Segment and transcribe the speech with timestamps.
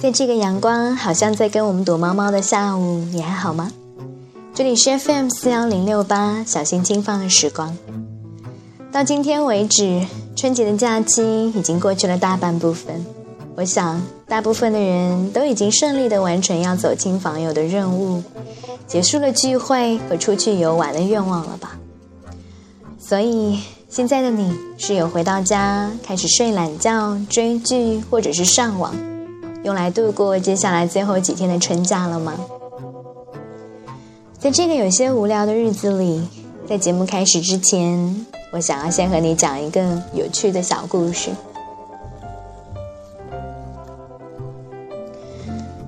[0.00, 3.72] 在这个阳光好像在跟我们躲猫猫的下午，你还好吗？
[4.54, 7.76] 这里是 FM 四幺零六八，小心轻放的时光。
[8.92, 10.06] 到今天为止，
[10.36, 13.04] 春节的假期已经过去了大半部分。
[13.56, 18.22] 我想，大部分的人都已经顺利的完成要走亲访友的任务，
[18.86, 21.76] 结束了聚会和出去游玩的愿望了吧？
[23.00, 23.58] 所以，
[23.88, 28.94] 现在的你是有回到家开始睡懒觉、追剧，或者是上网？
[29.64, 32.34] 用来度过接下来最后几天的春假了吗？
[34.38, 36.26] 在这个有些无聊的日子里，
[36.66, 41.30] 在节目开始之前，我想要先和你讲一个有趣的小故事。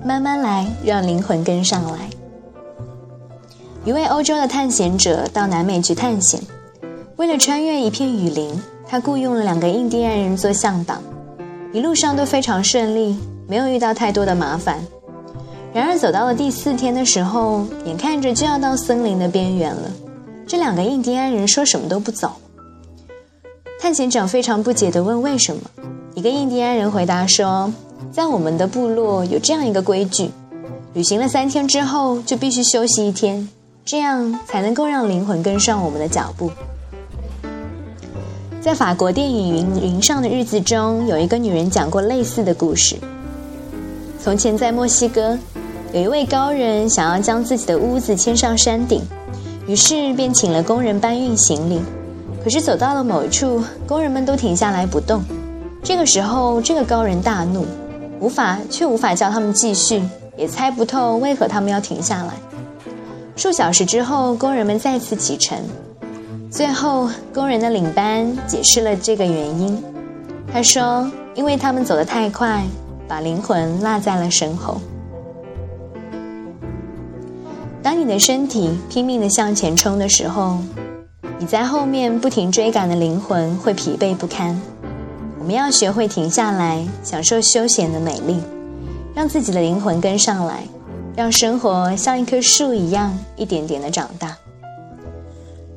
[0.03, 2.09] 慢慢来，让灵魂跟上来。
[3.85, 6.41] 一位欧洲的探险者到南美去探险，
[7.15, 10.95] 为了穿越一片雨林，他雇佣了两个印第安人做向导，
[11.71, 13.17] 一路上都非常顺利。
[13.51, 14.79] 没有遇到太多的麻烦，
[15.73, 19.91] 然而走到了第四天的时候，眼看着就要到森林的边缘了，
[20.47, 22.31] 这两个印第安人说什么都不走。
[23.77, 25.61] 探险者非常不解地问：“为什么？”
[26.15, 27.69] 一个印第安人回答说
[28.09, 30.31] ：“在我们的部落有这样一个规矩，
[30.93, 33.49] 旅行了三天之后就必须休息一天，
[33.83, 36.49] 这样才能够让灵魂跟上我们的脚步。”
[38.63, 42.95] 在法国电影《云云上的日子》中，有一个女人讲过类似的故事。
[44.23, 45.35] 从前，在墨西哥，
[45.91, 49.01] 有一位高人想要将自己的屋子迁上山顶，
[49.65, 51.81] 于是便请了工人搬运行李。
[52.43, 55.23] 可是走到了某一处，工人们都停下来不动。
[55.83, 57.65] 这个时候，这个高人大怒，
[58.19, 60.03] 无法却无法叫他们继续，
[60.37, 62.33] 也猜不透为何他们要停下来。
[63.35, 65.57] 数小时之后，工人们再次启程。
[66.51, 69.83] 最后，工人的领班解释了这个原因。
[70.53, 72.63] 他说：“因为他们走得太快。”
[73.11, 74.79] 把灵魂落在了身后。
[77.83, 80.59] 当你的身体拼命的向前冲的时候，
[81.37, 84.57] 你在后面不停追赶的灵魂会疲惫不堪。
[85.37, 88.37] 我们要学会停下来，享受休闲的美丽，
[89.13, 90.63] 让自己的灵魂跟上来，
[91.13, 94.37] 让生活像一棵树一样一点点的长大。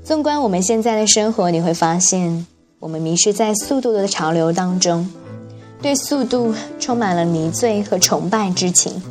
[0.05, 2.47] 纵观我们现在的生活，你会发现，
[2.79, 5.11] 我们迷失在速度的潮流当中。
[5.85, 9.03] 对速度充满了迷醉和崇拜之情，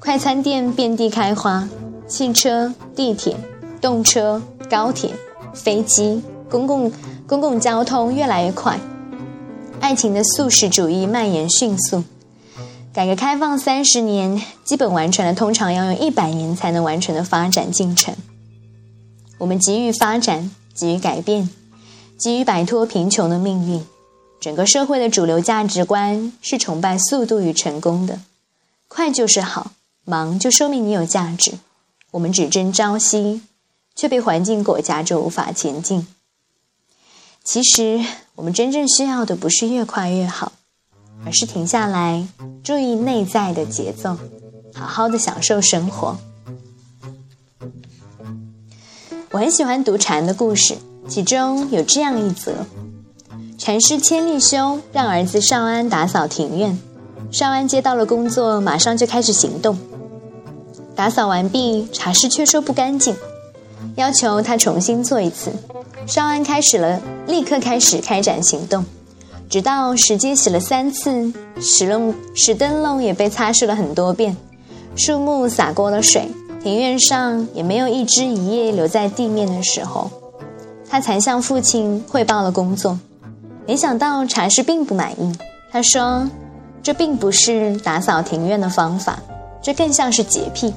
[0.00, 1.68] 快餐店遍地开花，
[2.08, 3.36] 汽车、地铁、
[3.78, 5.10] 动车、高铁、
[5.52, 6.90] 飞机、公共
[7.26, 8.80] 公共交通越来越快，
[9.80, 12.02] 爱情的速食主义蔓延迅速。
[12.94, 18.16] 改革开放三十年，基本完成了通常要用一百年才能完成的发展进程。
[19.36, 21.50] 我们急于发展，急于改变，
[22.18, 23.84] 急于摆脱贫穷的命运。
[24.42, 28.18] 整个社会的主流价值观是崇拜速度与成功的，
[28.88, 29.70] 快就是好，
[30.04, 31.52] 忙就说明你有价值。
[32.10, 33.42] 我们只争朝夕，
[33.94, 36.08] 却被环境裹挟着无法前进。
[37.44, 38.04] 其实，
[38.34, 40.50] 我们真正需要的不是越快越好，
[41.24, 42.26] 而是停下来，
[42.64, 44.18] 注意内在的节奏，
[44.74, 46.18] 好好的享受生活。
[49.30, 50.76] 我很喜欢读禅的故事，
[51.08, 52.66] 其中有这样一则。
[53.64, 56.76] 禅师千利休让儿子少安打扫庭院，
[57.30, 59.78] 少安接到了工作，马上就开始行动。
[60.96, 63.14] 打扫完毕，茶室却说不干净，
[63.94, 65.52] 要求他重新做一次。
[66.08, 68.84] 少安开始了，立刻开始开展行动，
[69.48, 74.36] 直到石阶洗了三次，石笼石灯笼也被擦拭了很多遍，
[74.96, 76.28] 树木洒过了水，
[76.64, 80.10] 庭院上也没有一枝一叶留在地面的时候，
[80.90, 82.98] 他才向父亲汇报了工作。
[83.66, 85.32] 没想到禅师并不满意，
[85.70, 86.28] 他说
[86.82, 89.18] ：“这并不是打扫庭院的方法，
[89.62, 90.74] 这更像是洁癖。”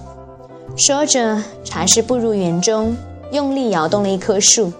[0.77, 2.95] 说着，禅师步入园中，
[3.31, 4.71] 用力摇动了一棵树，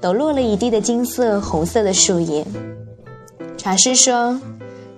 [0.00, 2.46] 抖落了一地的金色、红色的树叶。
[3.56, 4.40] 禅师说：“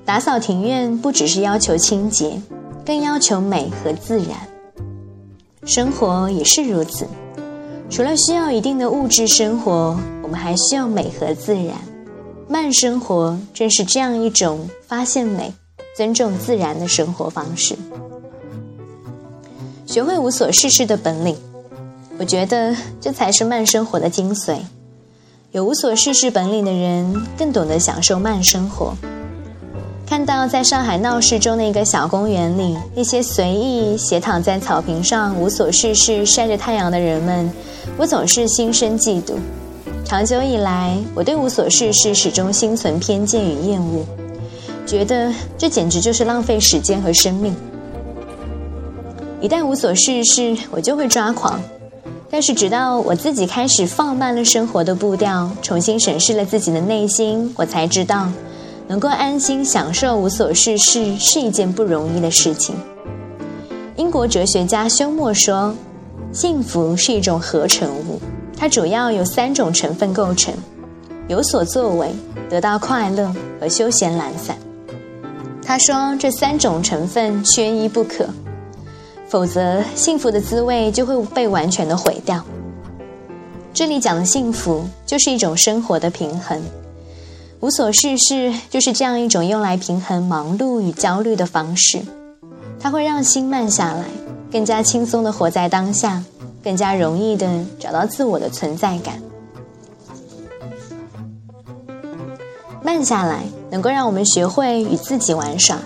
[0.04, 2.40] 打扫庭院不只是要求清洁，
[2.84, 4.36] 更要求美和自然。
[5.64, 7.06] 生活也是如此，
[7.88, 11.74] 除了需要一定的物质生活，我们还需要美和自然。”
[12.50, 15.52] 慢生活正是这样一种发现美、
[15.94, 17.76] 尊重自然的生活方式。
[19.84, 21.36] 学会无所事事的本领，
[22.18, 24.60] 我觉得这才是慢生活的精髓。
[25.52, 28.94] 有无所事事本领的人，更懂得享受慢生活。
[30.06, 37.52] 看到在上海闹市中的一个小公园里，那些随意斜躺在草坪上无所事事晒着太阳的人们，
[37.98, 39.34] 我总是心生嫉妒。
[40.08, 44.02] 长久以来，我对无所事事始终心存偏见与厌恶。
[44.86, 47.54] 觉得这简直就是浪费时间和生命。
[49.38, 51.60] 一旦无所事事，我就会抓狂。
[52.30, 58.30] 但是直到我自己开始放慢了生活的步调，重新审视了自己的内心，我才知道，
[58.86, 62.74] 能够安心享受无所事事是一件不容易的事情。
[63.96, 65.74] 英国哲学家休谟说
[66.32, 68.18] ：“幸福是一种合成物，
[68.58, 70.52] 它主要由三种成分构成：
[71.28, 72.12] 有所作为、
[72.50, 74.56] 得到快乐和休闲懒散。”
[75.64, 78.26] 他说：“这三种成分缺一不可。”
[79.28, 82.42] 否则，幸福的滋味就会被完全的毁掉。
[83.74, 86.60] 这里讲的幸福，就是一种生活的平衡。
[87.60, 92.00] 无所事事，就是这样一种用来平衡忙碌与焦虑的方式。
[92.80, 94.04] 它会让心慢下来，
[94.50, 96.22] 更加轻松的活在当下，
[96.62, 99.22] 更加容易的找到自我的存在感。
[102.82, 105.78] 慢下来，能够让我们学会与自己玩耍，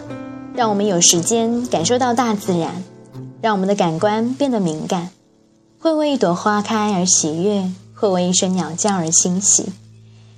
[0.55, 2.83] 让我们有时间感受到大自然。
[3.41, 5.11] 让我们的感官变得敏感，
[5.81, 9.73] 会为一朵花开而喜悦，会为一声鸟叫而欣喜，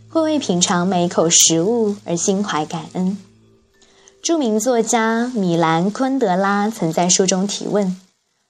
[0.08, 3.18] 会为品尝每一口食物而心怀感恩。
[4.22, 7.94] 著名作家米兰昆德拉曾在书中提问：“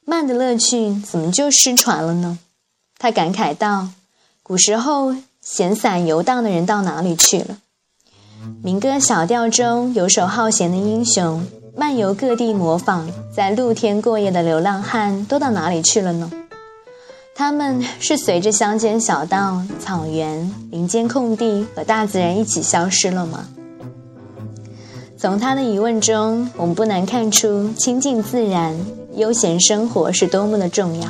[0.04, 2.38] 慢的乐趣怎么就失传了呢？”
[2.98, 3.88] 他感慨道
[4.42, 7.58] ：“古时候闲散游荡的人到哪里去了？
[8.62, 11.46] 民歌小调中游手好闲的英雄。”
[11.76, 16.30] 漫游各地模仿，在露天过夜的流浪汉都到哪里去了呢？
[17.34, 23.48] 他们是随着乡间小道、草原、林间空地和大自然一起消失了吗？
[25.18, 28.78] 从他的疑问中，我们不难看出亲近自然、
[29.16, 31.08] 悠闲生活是多么的重要。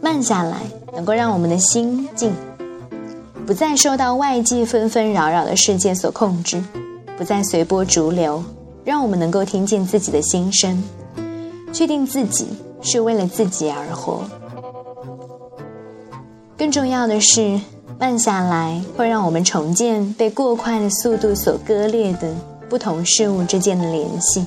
[0.00, 0.58] 慢下来，
[0.94, 2.32] 能够让我们的心静，
[3.46, 6.62] 不再受到外界纷纷扰扰的世界所控制，
[7.16, 8.42] 不再随波逐流。
[8.84, 10.82] 让我们能够听见自己的心声，
[11.72, 12.48] 确定自己
[12.82, 14.22] 是为了自己而活。
[16.58, 17.60] 更重要的是，
[18.00, 22.34] 慢下来会让我们重建被过快的速度所割裂的
[22.68, 24.44] 不同事物之间的联系，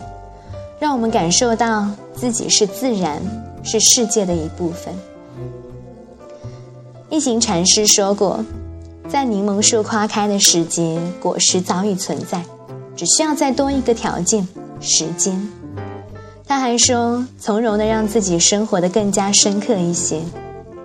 [0.86, 3.20] 让我们感受到自己是自然，
[3.64, 4.94] 是世界的一部分。
[7.10, 8.46] 一行禅师说过，
[9.10, 12.40] 在柠檬树花开的时节，果实早已存在。
[12.96, 14.48] 只需要再多一个条件，
[14.80, 15.50] 时间。
[16.46, 20.22] 他还说，从容的让自己生活的更加深刻一些。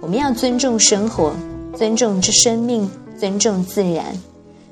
[0.01, 1.35] 我们要尊重生活，
[1.77, 4.07] 尊重这生命，尊重自然，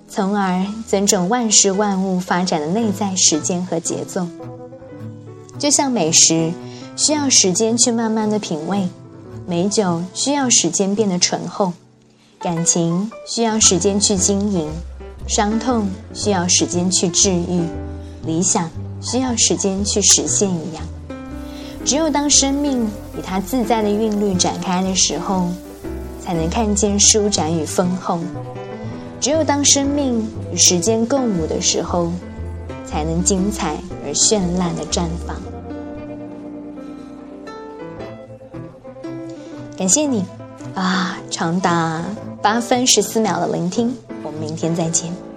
[0.08, 4.26] 从而尊重万事万物发展的内在时间和节奏。
[5.58, 6.52] 就像美食
[6.96, 8.88] 需要时间去慢慢的品味，
[9.46, 11.72] 美酒需要时间变得醇厚，
[12.38, 14.70] 感情需要时间去经营。
[15.26, 17.62] 伤痛需要时间去治愈，
[18.25, 18.70] 理想
[19.02, 20.82] 需要时间去实现一样。
[21.84, 22.87] 只有当生命
[23.19, 25.49] 以它自在的韵律展开的时候，
[26.25, 28.19] 才能看见舒展与丰厚；
[29.20, 32.11] 只有当生命与时间共舞的时候，
[32.88, 35.37] 才能精彩而绚烂的绽放。
[39.76, 40.25] 感谢你
[40.75, 42.02] 啊，长达
[42.43, 43.94] 八分十四秒的聆听。
[44.23, 45.27] 我们明天再见。